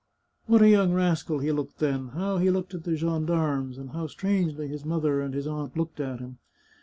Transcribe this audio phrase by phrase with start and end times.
[0.47, 2.07] What a young rascal he looked then!
[2.07, 5.99] How he looked at the gendarmes, and how strangely his mother and his aunt looked
[5.99, 6.39] at him!